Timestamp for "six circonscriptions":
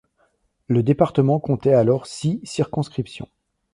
2.07-3.29